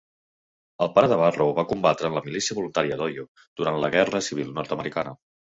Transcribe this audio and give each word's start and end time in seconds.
El 0.85 0.89
pare 0.95 1.09
de 1.11 1.19
Barrow 1.19 1.51
va 1.59 1.65
combatre 1.73 2.11
en 2.11 2.17
la 2.19 2.25
Milícia 2.29 2.57
voluntària 2.63 2.99
d'Ohio 3.03 3.29
durant 3.63 3.81
la 3.85 3.93
Guerra 3.97 4.27
Civil 4.31 4.55
Nord-americana. 4.59 5.19